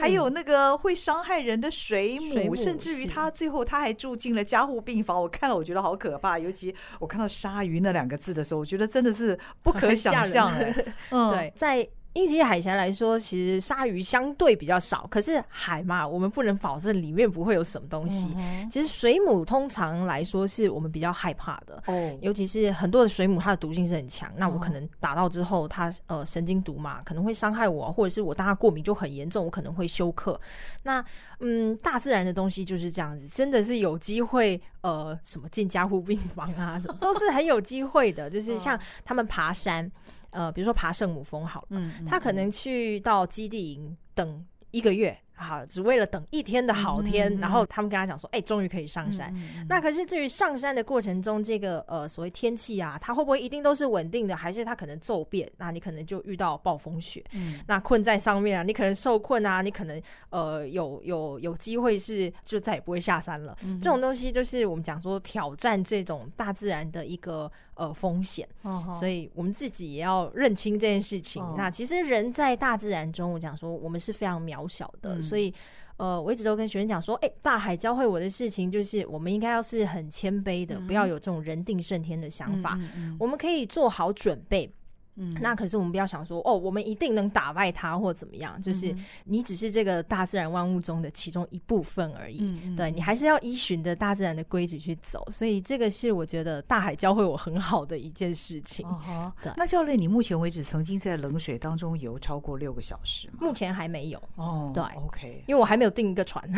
[0.00, 5.20] 还有那个会伤害人的水母，水母甚至于他最后他还住进了加护病房。
[5.20, 6.38] 我看了，我觉得好可怕。
[6.38, 10.52] 尤其我看到“鲨鱼”那两个字的时候，我觉得真的是不可 想象。
[11.10, 11.88] 嗯，对，在。
[12.18, 15.06] 英吉利海峡来说，其实鲨鱼相对比较少。
[15.08, 18.36] 可是海嘛，我们不能保证里面不会有什么东西。
[18.68, 21.80] 其实水母通常来说是我们比较害怕的。
[21.86, 24.28] 哦，尤其是很多的水母，它的毒性是很强。
[24.36, 30.38] 那我可能打到之后，它呃神经毒嘛，可能会伤害我，或者是我当它过敏就很严重，我可能会休克。
[30.82, 31.04] 那
[31.38, 38.28] 嗯，大自然的东西就是这样子，真的是有机会呃什么进加护病房啊，什么都是很有机会的。
[38.28, 39.88] 就是像他们爬山。
[40.30, 45.18] 呃，比如说爬圣母峰好了，嗯嗯、他可能去到基地营等一个月。
[45.38, 49.32] 好，只为了等一天的好天，嗯、然后他们跟他讲说：“哎、欸，终于可以上山。
[49.36, 55.50] 嗯”那可是至于上山的过程中，这个呃所谓天气啊，它会不会一定都是稳定的，还是它可能骤变？
[55.58, 63.56] 那你可能就遇到暴风雪，嗯、那困在上面啊，你可能受困啊，你可能呃有有有机会是就再也不会下山了。
[63.64, 71.42] 嗯、这种东西就是我们讲说挑战这种大自然的一个呃风险，哦、所以我们自己也要认清这件事情。
[71.42, 75.16] 哦、那其实人在大自然中，我讲说我们是非常渺小的。
[75.16, 75.52] 嗯所以，
[75.98, 82.78] 呃，我一直都跟学生讲说，哎、欸，大海教会我的事情就是，我们应该要是很谦卑的，嗯、不要有这种人定胜天的想法。
[83.18, 84.72] 我们可以做好准备，
[85.18, 92.38] 嗯，那可是我们不要想说哦，我们一定能打败他或怎么样，就是你只是这个大自然万物中的其中一部分而已。
[92.40, 95.26] 嗯，对，你还是要依循着大自然的规矩去走。
[95.30, 98.86] 所以这个是我觉得大海教会我很好的一件事情。
[98.86, 99.52] 哦，对。
[99.56, 103.38] 那教练，你目前为止曾经在冷水当中游超过六个小时吗？
[103.40, 104.22] 目前还没有。
[104.36, 106.48] 哦，对，OK，因为我还没有订一个船。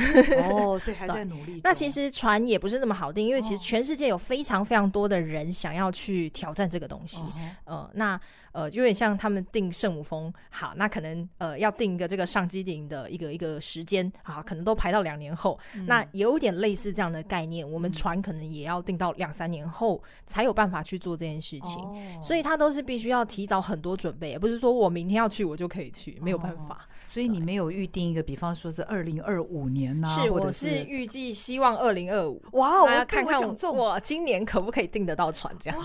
[0.44, 1.61] 哦， 所以还在努力。
[1.64, 7.25] 那其实船也不是那么好订，因为其实全世界有非常非常多的人想要去挑战这个东西。
[7.64, 8.20] 呃，那。
[8.52, 17.68] 呃，就有点像他们定圣母峰，好，那可能呃要定一个这个上机顶的一个一个时间，好，可能都排到两年后，嗯、那有点类似这样的概念。
[17.68, 26.74] 我们船可能也要定到两三年后才有办法去做这件事情，哦、所以它都是必须要提早很多准备，也不是说我明天要去我就可以去，没有办法。
[26.74, 30.14] 哦、所以你没有预定一个，比方说是二零二五年呐、啊？
[30.23, 32.40] 是，我是预计希望二零二五。
[32.53, 33.40] 哇，我要看看
[33.75, 35.85] 我今年可不可以订得到船这样。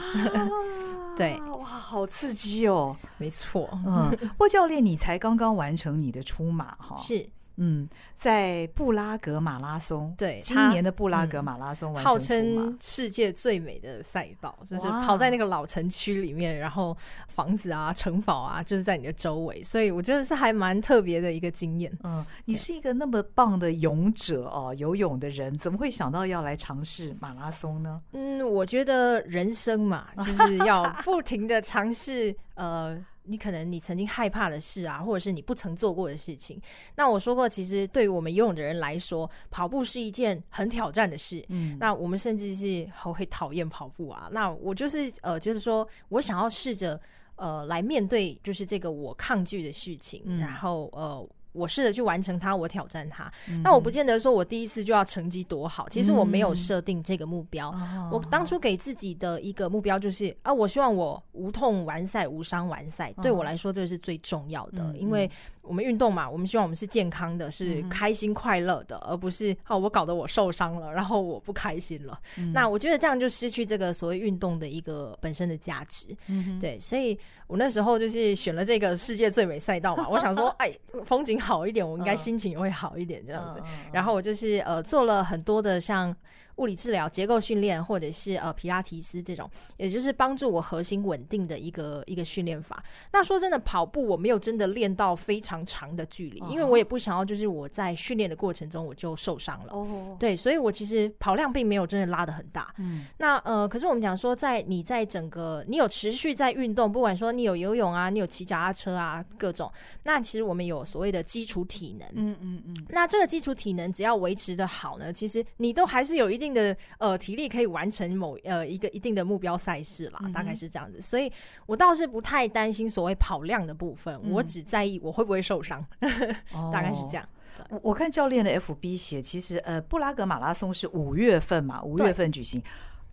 [1.18, 2.96] 对，哇，好刺激哦！
[3.18, 7.28] 没错，嗯， 不教练，你才刚刚完成你的出马哈，是。
[7.58, 7.88] 嗯，
[8.18, 16.96] 在布拉格马拉松，对，今年的布拉格马拉松完成、嗯、号称世界最美的赛道，就是跑在那个老城区里面，然后
[17.28, 21.92] 房子啊、城堡啊，就是在你的周围，所以我觉得是还蛮特别的一个经验。
[22.04, 28.02] 嗯，你是一个那么棒的勇者哦，游泳的人，怎么会想到要来尝试马拉松呢？
[28.12, 33.02] 嗯，我觉得人生嘛， 就是要不停的尝试，呃。
[33.28, 36.62] 你可能你曾经害怕的事啊，或者是你不曾做过的事情。
[36.96, 41.44] 那我说过，其实对于我们游泳的人来说，跑步是一件很挑战的事。
[41.50, 44.30] 嗯，那我们甚至是很会讨厌跑步啊。
[44.32, 47.00] 那我就是呃，就是说我想要试着
[47.36, 51.28] 呃来面对，就是这个我抗拒的事情，嗯、然后呃。
[51.56, 53.32] 我试着去完成它，我挑战它。
[53.50, 57.74] 嗯、那我不见得说我第一次就要成绩多好，其实我没有设定这个目标。
[57.76, 63.14] 嗯、我当初给自己的一个目标就是啊，我希望我无痛完赛、无伤完赛。
[63.24, 65.30] 对我来说，这个是最重要的，嗯、因为。
[65.68, 72.20] 我们运动嘛，我们希望我们是健康的，是开心快乐的，嗯、而不是哦，我搞得我受伤了，然后我不开心了。
[72.38, 76.08] 嗯、那我觉得这样就失去这个所谓运动的一个本身的价值。
[76.28, 80.08] 嗯、对，所以我那时候就是选了这个世界最美赛道嘛。
[80.12, 80.72] 我想说，哎，
[81.04, 83.60] 风景好一点，我应该心情也会好一点这样子。
[83.66, 86.16] 嗯、然后我就是呃做了很多的像。
[86.58, 92.82] 物理治疗、结构训练，或者是呃皮拉提斯这种，也就是帮助我核心稳定的一个一个训练法。
[93.12, 99.74] 那说真的，跑步我没有真的练到非常长的距离，因为我也不想要就是我在训练的过程中我就受伤了。
[99.74, 102.74] 哦，对，所以我其实跑量并没有真的拉的很大。
[102.78, 109.70] 嗯，那呃，可是我们讲说，在你在整个你有持续在运动，不管说你有游泳啊，你有骑脚踏车啊，各种，
[110.04, 112.08] 那其实我们有所谓的基础体能。
[112.14, 112.86] 嗯嗯嗯。
[112.88, 116.45] 那这个基础体能只要维持的好呢，其实你都还是有一定。
[116.46, 121.32] 定的呃体力可以完成某呃一个一定的目标赛事啦，大概是这样子，所以
[121.66, 125.84] 我倒是不太担心所谓跑量的部分，我只在意我会不会受伤，
[126.72, 127.28] 大概是这样。
[127.70, 132.62] 我我看教练的 FB 写，其实呃布拉格马拉松是五月份嘛，五月份举行。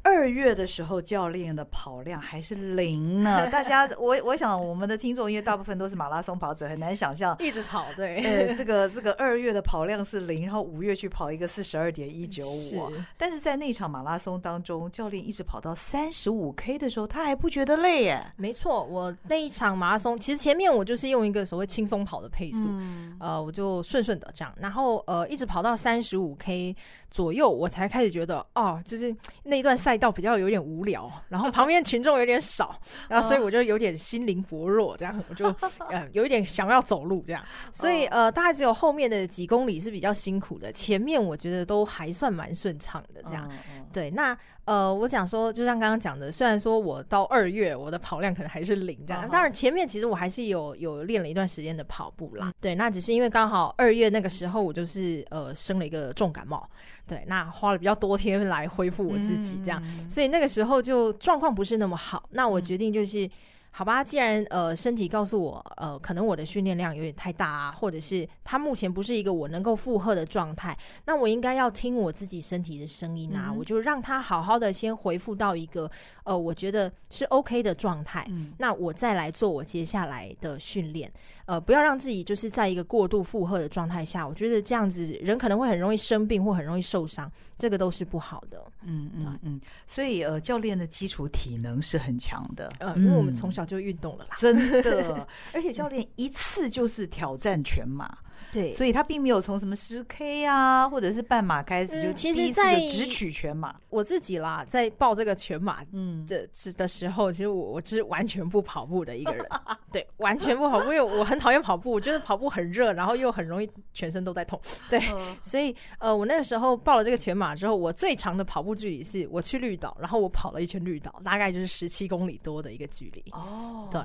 [0.05, 3.47] 二月的时候，教练的跑量还是零呢。
[3.51, 7.87] 大家，我我想我们的听众，因为大部分都是马拉松跑者，很难想象一直跑。
[7.95, 12.93] 对，呃，这个这个二月的跑量是零，然后五月去跑一个四十二点一九五。
[13.17, 18.25] 但是在那场马拉松当中，教练一直跑到三十五 K 的时候，他还不觉得累耶。
[18.37, 26.75] 没错，我那一场马拉松，其实前面我就是用一个所谓轻松跑的配速，嗯、呃，我就顺顺的这样，然后呃，一直跑到三十五 K
[27.13, 29.93] 左右，我才开始觉得哦，就是那一段赛。
[30.03, 32.75] 道比较有点无聊，然后旁边群众有点少，
[33.09, 35.47] 然后所以我就有点心灵薄弱，这样我就
[35.91, 43.49] 呃有一点想要走路这样， 所以呃大概只有后面的几公里是比较辛苦的，前面我觉得都还算蛮顺畅的这样，
[43.93, 44.37] 对，那。
[44.65, 52.53] 呃，我讲说，就像刚刚讲的，虽然说我到二月我的跑量可能还是零这样，当然前面其实我还是有有练了一段时间的跑步啦。
[52.61, 56.69] 对，那只是因为刚好二月那个时候我就是呃生了一个重感冒，
[57.07, 62.29] 对，那花了比较多天来恢复我自己这样，所以那个时候就状况不是那么好。
[62.31, 63.29] 那我决定就是。
[63.75, 75.91] 好吧，既然呃身体告诉我，呃可能我的训练量有点太大啊，或者是它目前不是一个我能够负荷的状态，那我应该要听我自己身体的声音啊，嗯、我就让它好好的先回复到一个
[76.25, 81.11] 呃我觉得是 OK 的状态，嗯、那我再来做我接下来的训练。
[81.45, 88.65] 呃，不要让自己就是在一个过度负荷的状态下，我觉得这样子人可能会很容易生病或很容易受伤，这个都是不好的。
[88.85, 95.27] 嗯嗯嗯，所以呃，教练的基础体能是很强的，呃，因为我们从小就运动了啦，真的。
[95.53, 98.19] 而且教练一次就是挑战全马。
[98.53, 103.75] 对，所以他并没有从什么十 K 啊，或者是半马开始就第一次就直取全马。
[103.89, 109.47] 我自己啦，在报这个全马嗯的的时候，其实我我是完全不跑步的一个人，
[109.91, 114.61] 对，完全不跑步，因为我很讨厌跑步，我觉得跑步很热，然后又很容易全身都在痛，
[114.91, 115.01] 对，
[115.41, 123.25] 所以呃，我那个时候报了这个全马之后，我最长的跑步距离是我去绿岛，然后我跑了一圈绿岛，大概就是十七公里多的一个距离。
[123.33, 124.01] 哦，对。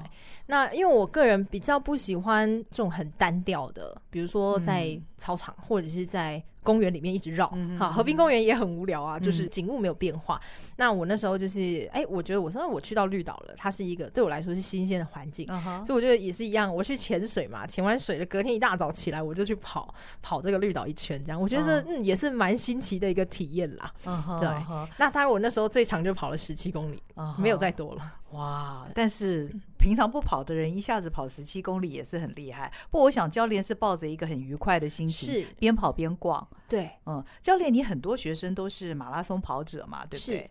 [0.48, 10.38] 那因为我个人比较不喜欢这种很单调的，比如说在操场或者是在公园里面一直绕，嗯、好，河滨公园也很无聊啊，嗯、就是景物没有变化。
[10.76, 16.76] 那我那时候就是，哎、欸，我觉得我说我去到绿岛了，它是一个对我来说是新鲜的环境，嗯、所以我觉得也是一样。
[16.76, 23.94] 我去潜水嘛，潜完水了，隔天一大早起来我就去跑跑这个绿岛一圈，这样我觉得嗯也是蛮新奇的一个体验啦。
[24.06, 28.14] 嗯、对，嗯、那当然我那时候最长就跑了十七公里，嗯、没有再多了。
[28.32, 29.50] 哇，但是
[29.80, 32.70] 平常不跑的人一下子跑十七公里也是很厉害。
[32.92, 36.46] 不过我想教练是抱着一个很愉快的心情，是边跑边逛。
[36.68, 40.38] 对，嗯，教练，你很多学生都是马拉松跑者嘛，对不对？
[40.38, 40.50] 是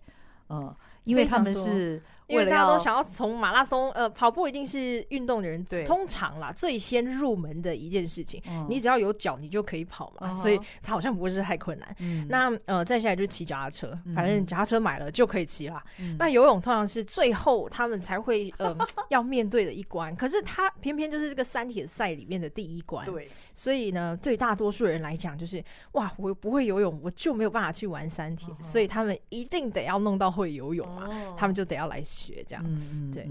[0.48, 2.02] 嗯，因为他们是。
[2.26, 8.42] 因为大家都想要从马拉松，呃，跑步一定是运动的人通常啦最先入门的一件事情。
[8.68, 11.96] 你只要有脚，你就可以跑嘛，所以它好像不会是太困难。
[12.28, 15.82] 那呃，再下来就是骑脚踏车，反正脚踏车买了就可以骑啦。
[16.18, 18.76] 那游泳通常是最后他们才会呃
[19.10, 23.06] 要面对的一关，可是它偏偏就是这个三铁赛里面的第一关。
[23.06, 25.62] 对，所以呢，对大多数人来讲，就是
[25.92, 32.02] 哇，我不会游泳，我就没有办法去玩三铁，所以他们一定得要弄到会游泳嘛，他们就得要来。
[32.16, 33.28] 学这样，嗯嗯，对，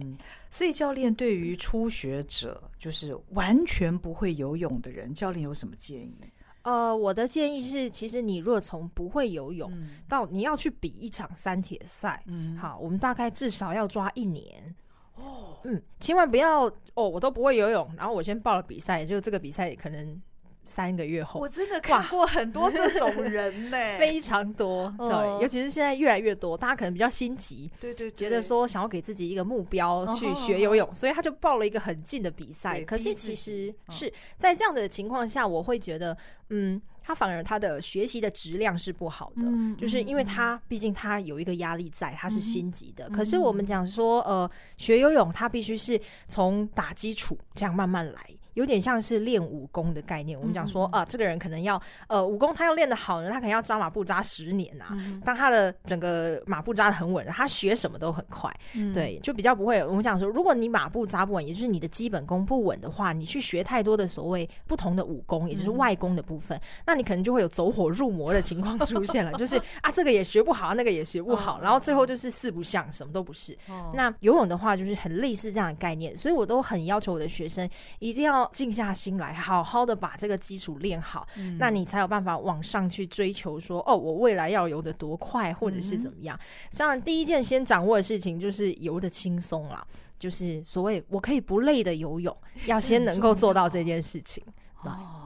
[0.50, 6.15] 所以教练对于初学者，就是完全不会游泳的人，教练有什么建议？
[6.62, 9.71] 呃，我的建议是，其实你若从不会游泳
[10.08, 14.76] 到你要去比一场三铁赛，嗯，好，我们大概至少要抓一年。
[15.15, 20.21] 哦，嗯，千万不要哦，我都不会游泳，然后我先报了比赛，就这个比赛可能。
[20.65, 24.93] 三个月后，我真的看过很多这种人呢， 非常多。
[24.97, 32.82] 对，尤其是现在越来越多，大家可能比较心急，对对，觉得说想要给自己一个目标去学游泳，所以他就报了一个很近的比赛。
[32.82, 36.17] 可是其实是在这样的情况下，我会觉得，
[36.49, 39.43] 嗯，他反而他的学习的质量是不好的，
[39.78, 43.10] 就是因为他毕竟他有一个压力在，他是心急的。
[43.10, 48.21] 可是我们讲说，呃，学游泳他必须是从打基础这样慢慢来。
[48.56, 50.38] 有点像是练武功的概念。
[50.38, 54.98] 我们讲说啊，这个人可能要呃武功，他要练得好呢，他可能要扎马步扎十年啊。
[55.24, 58.52] 当他的整个马步扎得很稳，他学什么都很快。
[58.94, 59.86] 对，就比较不会。
[59.86, 69.34] 我们讲说，如果你马步扎不稳，也就是你的基本功不稳的话，你去学太多的所谓不同的武功，也就是外功的部分，那你可能就会有走火入魔的情况出现了。
[69.38, 73.58] 就是啊，这个也学不好，那个也学不好，然后最后就是四不像，什么都不是。
[73.94, 78.45] 那游泳的话，就是很类似这样的概念，所以我都很要求我的学生一定要。
[78.54, 86.40] 静下心来，好好的把这个基础练好，嗯、那你才有办法往上去追求说，说哦，我未来要游得多快，或者是怎么样。
[86.78, 89.86] 当然、嗯，第一件先掌握的事情就是游得轻松啦，
[90.18, 92.36] 就是所谓我可以不累的游泳，
[92.68, 94.44] 要先能够做到这件事情。
[94.82, 95.25] 哦。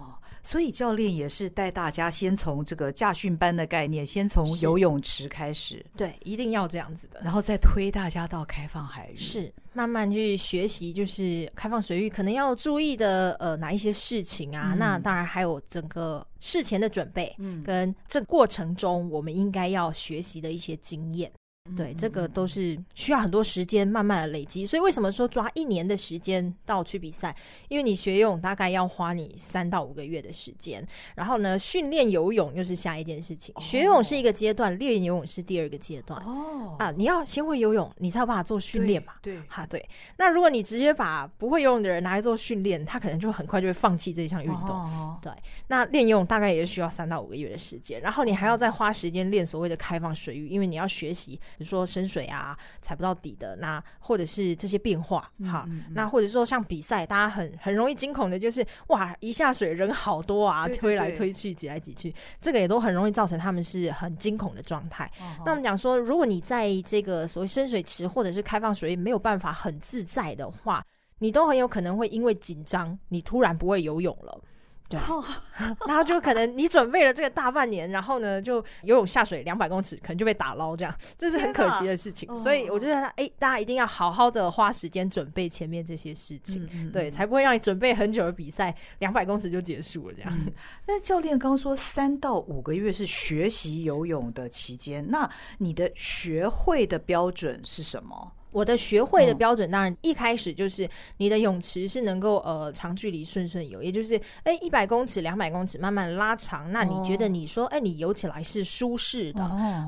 [0.50, 14.72] 所以教练也是带大家先从这个驾训班的概念，先从游泳池开始，对，一定要这样子的，然后再推大家到开放海域，是慢慢去学习，就是开放水域可能要注意的呃哪一些事情啊？
[14.74, 21.32] 嗯、那当然还有整个事前的准备，嗯，跟这过程中我们应该要学习的一些经验。
[21.76, 27.36] 对，这个都是需要很多时间慢慢的累积，所以为什么说抓一年的时间到去比赛？
[27.68, 33.54] 因为你学游泳大概要花你三到五个月的时间，然后呢，训练游泳又是下一件事情。
[33.60, 36.20] 学游泳是一个阶段，练游泳是第二个阶段。
[36.24, 39.14] 哦，啊，你要先会游泳，你才有办法做训练嘛。
[39.22, 39.88] 对，哈，对。
[40.18, 45.20] 那如果你直接把不会游泳的人拿来做训练，他可能就很快就会放弃这项运动。
[45.22, 45.32] 对，
[45.68, 51.40] 那练游泳大概也是需要三到五个月的时间，然后你还要再花时间练所谓的开放水域，因为你要学习。
[51.60, 65.12] 比如说深水啊，踩不到底的那，或者是这些变化，哈，那或者说像比赛，大家很很容易惊恐的就是，哇，一下水人好多啊，推来推去，挤来挤去，这个也都很容易造成他们是很惊恐的状态。
[65.46, 70.82] 那我们讲说，如果你在这个所谓深水池或者是开放水域没有办法很自在的话，
[71.18, 74.42] 你都很有可能会因为紧张，你突然不会游泳了。
[74.90, 75.00] 对，
[75.88, 82.36] 然后就可能你准备了这个大半年，然后呢，就游泳下水两百公尺，可能就被打捞，这样这是很可惜的事情。
[82.36, 90.34] 所以我觉得，哎，大家一定要好好的花时间准备前面这些事情，对，才不会让你准备很久的比赛两百公尺就结束了这样。
[90.88, 98.32] 那教练刚说三到五个月是学习游泳的期间，那你的学会的标准是什么？
[98.52, 106.72] 我的学会的标准，当然一开始就是你的泳池是能够呃长距离顺顺游，也就是哎一百公尺、两百公尺慢慢拉长。
[106.72, 109.42] 那你觉得你说哎你游起来是舒适的，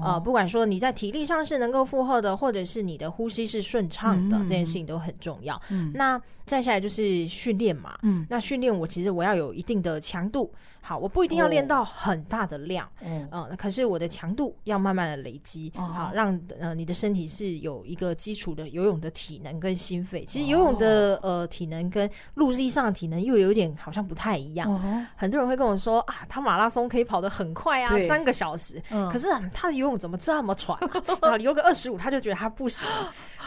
[0.04, 5.60] 呃不管说你在体力上是能够负荷的，或者是你的呼吸是顺畅的，这件事情都很重要。
[5.94, 6.22] 那
[6.52, 10.54] 再下来就是训练嘛，嗯那训练我其实我要有一定的强度。
[10.84, 13.48] 好，我不一定要练到很大的量，嗯、oh.
[13.48, 15.86] 呃，可是我的强度要慢慢的累积，oh.
[15.86, 20.26] 好，让呃你的身体是有一个基础的游泳的体能跟心肺。
[20.26, 21.24] 其实游泳的、oh.
[21.24, 24.68] 呃体能跟陆地上的体能又有点好像不太一样。
[24.68, 24.82] Oh.
[25.16, 30.76] 很多人会跟我说啊，他马拉松可以跑得很快啊，三个小时，嗯、可是、啊、他的游泳怎么这么喘
[31.22, 31.38] 啊？
[31.38, 32.90] 游个二十五他就觉得他不行。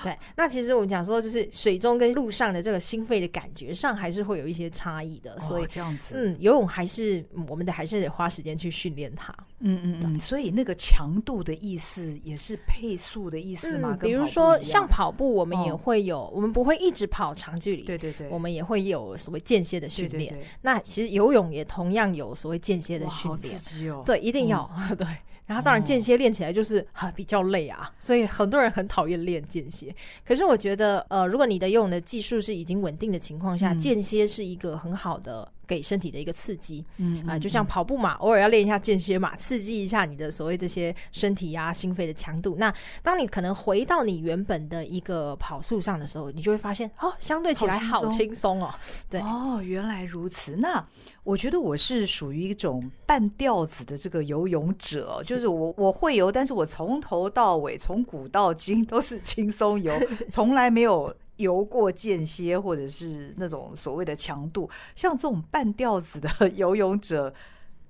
[0.03, 5.39] 对，那其实我们讲说，就是水中跟陆上的这个心肺的感觉上，还是会有一些差异的。
[5.41, 9.35] 所以、哦、这样子，嗯，游泳还是我们的，还是得花时间去训练它。
[9.59, 10.21] 嗯嗯嗯。
[10.21, 13.91] 所以那个强度的意思，也是配速的意思吗？
[13.93, 17.83] 嗯、比如说像跑步，我们也会有，哦、我们不会一直跑长距离。
[17.83, 18.29] 对对对。
[18.29, 20.33] 我们也会有所谓间歇的训练。
[20.33, 23.59] 对对对，那其实游泳也同样有所谓间歇的训练。
[23.59, 24.03] 刺激哦。
[24.07, 25.07] 对，一定要、嗯、 对。
[25.47, 29.95] 然后当然间歇练起来就是啊比较累啊，所以很多人很讨厌练间歇。
[30.25, 35.51] 可是我觉得，呃，如果你的游泳的技术是已经稳定的情况下，间歇是一个很好的。
[35.67, 42.57] 给身体的一个刺激，嗯啊、呃，就像跑步嘛，偶尔要练一下间歇嘛，刺激一下你的所谓这些身体呀、啊、心肺的强度。
[42.59, 48.73] 那当你可能回到你原本的一个跑速上的时候，你就会发现哦，相对起来好轻松哦。
[49.09, 50.57] 对哦，原来如此。
[50.57, 50.85] 那
[51.23, 59.95] 我觉得我是属于一种半吊子的这个游泳者， 就是我我会游，但是我从头到尾，从古到今都是轻松游，
[60.31, 61.15] 从来没有。
[61.37, 67.35] 游过间歇，或者是那种所谓的强度，像这种半吊子的 游泳者，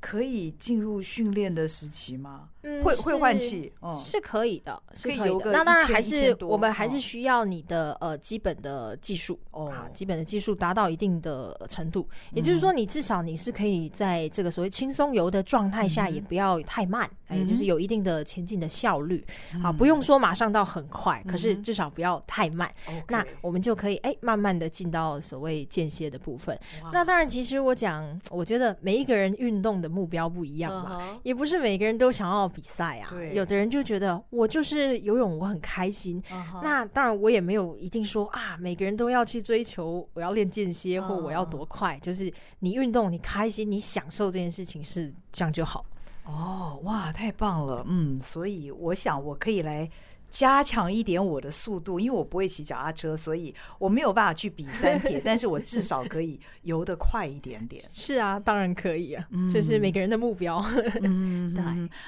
[0.00, 2.50] 可以进入训练的时期吗？
[2.64, 5.52] 嗯，会会换气，嗯，是可以的，是可以的。
[5.52, 19.22] 那当然还是我们还是需要你的呃基本的技术哦，基本的技术达到一定的程度，也就是说，你至少你是可以在这个所谓轻松游的状态下，也不要太慢，也就是有一定的前进的效率
[19.62, 22.72] 啊，不用说马上到很快，可是至少不要太慢。
[23.08, 26.58] 那我们就可以哎慢慢的进到所谓间歇的部分。
[26.92, 32.50] 那当然，其实我讲，我觉得每一个人运动的目标不一样嘛，也不是每个人都想要。
[32.54, 36.22] 比赛啊，对有的人就觉得我就是游泳，我很开心。
[36.30, 36.62] Uh.
[36.62, 41.98] 那当然，我也没有一定说啊，每个人都要去追求我要练间歇或我要多快。
[41.98, 42.00] Uh.
[42.00, 45.84] 就是你运动，你开心，你享受这件事情是这样就好。
[46.24, 49.90] 哦，oh, 哇，太棒了，嗯，所以我想我可以来。
[50.34, 57.84] 加强一点我的速度，因为我不会骑脚踏车，所以我没有办法去比三铁，但是我至少可以游得快一点点。
[57.92, 60.60] 是啊，当然可以啊，这是每个人的目标。
[61.02, 61.62] 嗯， 对。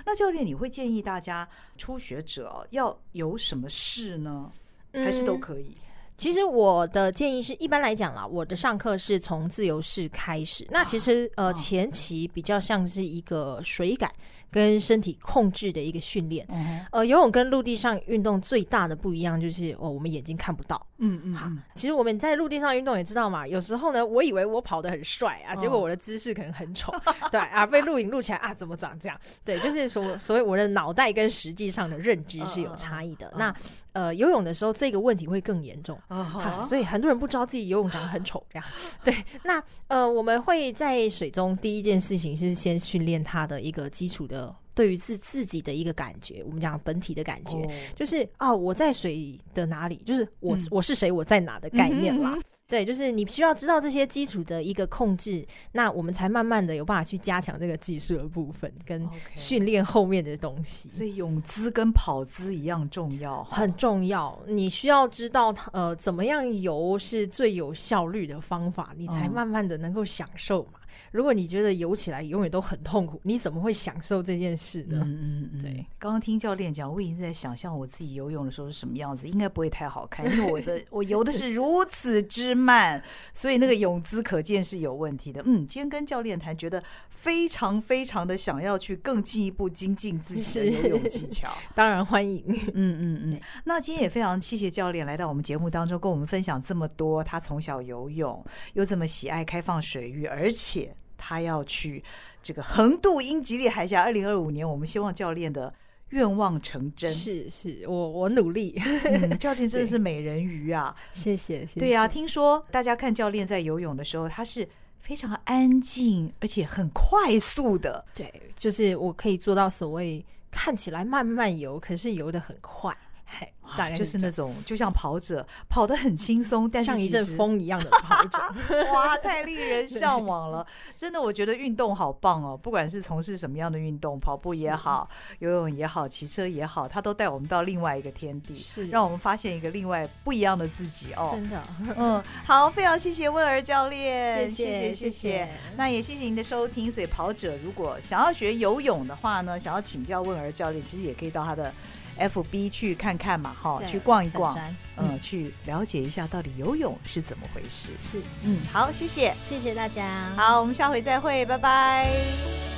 [0.04, 1.48] 那教练，你会建议大家
[1.78, 4.50] 初学者要有什么事呢？
[4.92, 5.76] 还是都可以？
[6.16, 10.66] 其实我的建议是一般来讲啦，我的上课是从自由式开始。
[10.68, 14.10] 那其实呃前期比较像是一个水感。
[14.56, 16.48] 跟身体控制的一个训练，
[16.90, 20.80] 呃，游泳跟陆地上运动最大的不一样就是哦，我们眼睛看不到。
[20.96, 26.90] 嗯嗯，好，其实我们在陆地上运动也知道嘛，有时候呢，我以为我跑得很帅啊，结果我的姿势可能很丑，
[27.30, 29.20] 对啊，被录影录起来啊，怎么长这样？
[29.44, 33.30] 对，就是所所以我的脑袋跟实际上的认知是有差异的。
[33.36, 33.54] 那
[33.92, 38.66] 呃，游泳的时候这个问题会更严重，啊所以很多人不知道自己游泳长得很丑这样。
[39.04, 44.45] 对，那呃，我们会在水中第一件事情是先训练他的一个基础的。
[44.76, 47.72] 对于自自己的一个感觉，我们讲本体的感觉，oh.
[47.94, 52.38] 就是啊，我在水的哪里，就是我、嗯、我是谁，我在哪的概念啦。
[52.68, 60.90] 对，就是你需要知道这些基础的一个控制，那我们才慢慢的有办法去加强这个技术的部分，跟训练后面的东西。
[60.90, 64.38] 所以泳姿跟跑姿一样重要，很重要。
[64.48, 70.80] 你需要知道呃怎么样游是最有效率的方法，你才慢慢的能够享受嘛。
[71.16, 75.00] 如果你觉得游起来永远都很痛苦，你怎么会享受这件事呢？
[75.02, 75.86] 嗯嗯嗯，对。
[75.98, 83.02] 刚刚听教练讲，我已经在想象我自己游泳的时候是什么样子，应该不会太好看，因为我的 我游的是如此之慢，
[83.32, 85.40] 所以那个泳姿可见是有问题的。
[85.46, 91.50] 嗯，今天跟教练谈，觉得非常非常的想要去更进一步精进自己的游泳技巧。
[91.74, 92.44] 当然欢迎。
[92.74, 93.40] 嗯嗯嗯。
[93.64, 97.24] 那今天也非常谢谢教练来到我们节目当中，跟我们分享这么多。
[97.24, 98.44] 他从小游泳，
[98.74, 100.94] 又这么喜爱开放水域，而且。
[101.16, 102.02] 他要去
[102.42, 105.72] 这个横渡英吉利海峡，二零二五年，我们希望教练的
[106.10, 107.10] 愿望成真。
[107.10, 108.80] 是是，我我努力。
[109.04, 110.94] 嗯， 教练真的是美人鱼啊！
[111.12, 111.80] 谢谢谢谢。
[111.80, 114.68] 对呀，听说大家看教练在游泳的时候，他是
[115.00, 118.04] 非常安静，而且很快速的。
[118.14, 122.96] 对，就是我可以做到所谓看起来慢慢游，可是游得很快。
[123.26, 128.38] 嘿大概就是那种就像跑者跑得很轻松，但是像一阵风一样的跑者，
[128.94, 130.64] 哇，太令人向往了！
[130.94, 135.08] 真的，我觉得运动好棒哦，不管是从事什么样的运动，跑步也好，
[135.40, 141.28] 游泳也好，骑车也好，他都带我们到另外一个天地，是让我们发现一个另外不一样的自己哦。
[141.32, 141.60] 真的，
[141.96, 146.90] 嗯，好，非常谢谢温儿教练，谢谢谢谢，谢谢，那也谢谢您的收听。
[146.90, 151.74] 所以跑者如果想要学游泳的话呢，想要请教温儿教练，其实也可以到他的。
[152.18, 154.56] FB 去看看嘛，哈，去逛一逛，
[154.96, 157.92] 嗯，嗯，去了解一下到底游泳是怎么回事。
[158.00, 160.30] 是，嗯，好，谢谢，谢谢大家。
[160.36, 162.75] 好，我们下回再会，拜拜。